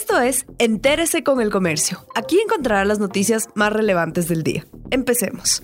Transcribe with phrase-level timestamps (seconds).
[0.00, 2.06] Esto es Entérese con el Comercio.
[2.14, 4.64] Aquí encontrará las noticias más relevantes del día.
[4.92, 5.60] Empecemos.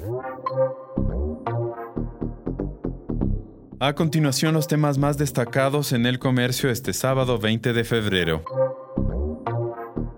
[3.79, 8.45] A continuación, los temas más destacados en el comercio este sábado 20 de febrero.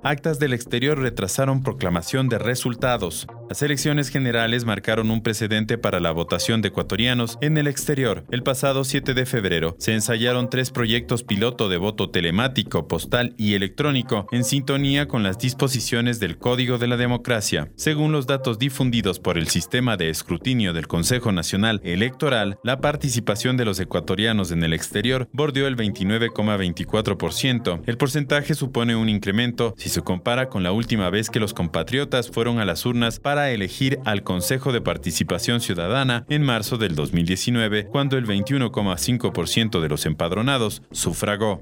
[0.02, 3.26] Actas del exterior retrasaron proclamación de resultados.
[3.48, 8.24] Las elecciones generales marcaron un precedente para la votación de ecuatorianos en el exterior.
[8.32, 13.54] El pasado 7 de febrero se ensayaron tres proyectos piloto de voto telemático, postal y
[13.54, 17.70] electrónico en sintonía con las disposiciones del Código de la Democracia.
[17.76, 23.56] Según los datos difundidos por el sistema de escrutinio del Consejo Nacional Electoral, la participación
[23.56, 27.82] de los ecuatorianos en el exterior bordeó el 29,24%.
[27.86, 32.28] El porcentaje supone un incremento si se compara con la última vez que los compatriotas
[32.28, 36.94] fueron a las urnas para para elegir al Consejo de Participación Ciudadana en marzo del
[36.94, 41.60] 2019, cuando el 21,5% de los empadronados sufragó.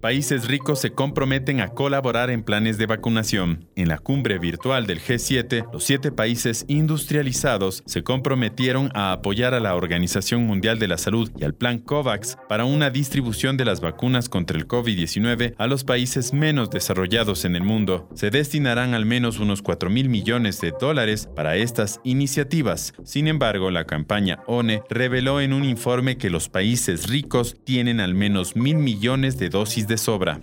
[0.00, 3.66] Países ricos se comprometen a colaborar en planes de vacunación.
[3.74, 9.60] En la cumbre virtual del G7, los siete países industrializados se comprometieron a apoyar a
[9.60, 13.80] la Organización Mundial de la Salud y al Plan COVAX para una distribución de las
[13.80, 18.08] vacunas contra el COVID-19 a los países menos desarrollados en el mundo.
[18.14, 22.94] Se destinarán al menos unos 4 mil millones de dólares para estas iniciativas.
[23.02, 28.14] Sin embargo, la campaña ONE reveló en un informe que los países ricos tienen al
[28.14, 30.38] menos mil millones de dosis de sobra.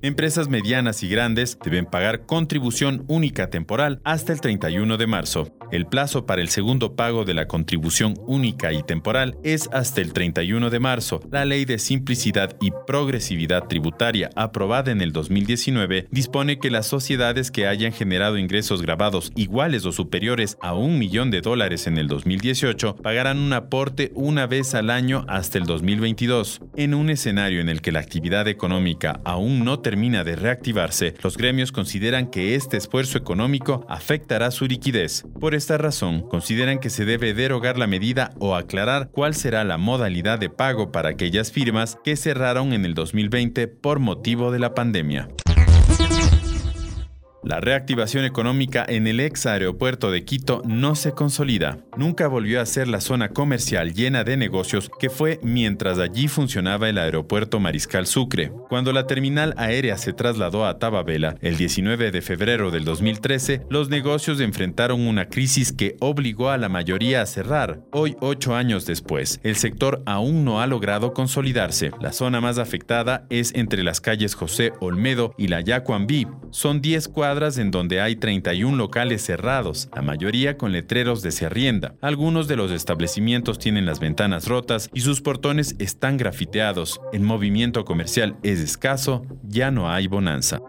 [0.00, 5.52] Empresas medianas y grandes deben pagar contribución única temporal hasta el 31 de marzo.
[5.72, 10.12] El plazo para el segundo pago de la contribución única y temporal es hasta el
[10.12, 11.20] 31 de marzo.
[11.32, 17.50] La Ley de Simplicidad y Progresividad Tributaria, aprobada en el 2019, dispone que las sociedades
[17.50, 22.06] que hayan generado ingresos grabados iguales o superiores a un millón de dólares en el
[22.06, 26.60] 2018 pagarán un aporte una vez al año hasta el 2022.
[26.76, 31.38] En un escenario en el que la actividad económica aún no termina de reactivarse, los
[31.38, 35.24] gremios consideran que este esfuerzo económico afectará su liquidez.
[35.40, 39.78] Por esta razón, consideran que se debe derogar la medida o aclarar cuál será la
[39.78, 44.74] modalidad de pago para aquellas firmas que cerraron en el 2020 por motivo de la
[44.74, 45.30] pandemia.
[47.48, 51.78] La reactivación económica en el ex aeropuerto de Quito no se consolida.
[51.96, 56.90] Nunca volvió a ser la zona comercial llena de negocios que fue mientras allí funcionaba
[56.90, 58.52] el aeropuerto Mariscal Sucre.
[58.68, 63.88] Cuando la terminal aérea se trasladó a Tababela el 19 de febrero del 2013, los
[63.88, 67.80] negocios enfrentaron una crisis que obligó a la mayoría a cerrar.
[67.92, 71.92] Hoy, ocho años después, el sector aún no ha logrado consolidarse.
[71.98, 76.26] La zona más afectada es entre las calles José Olmedo y la Yacuambí.
[76.50, 81.94] Son 10 cuadras en donde hay 31 locales cerrados, la mayoría con letreros de arrienda.
[82.00, 87.00] Algunos de los establecimientos tienen las ventanas rotas y sus portones están grafiteados.
[87.12, 90.60] El movimiento comercial es escaso, ya no hay bonanza.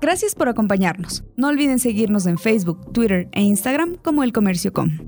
[0.00, 1.22] Gracias por acompañarnos.
[1.36, 4.98] No olviden seguirnos en Facebook, Twitter e Instagram como El Comercio Com.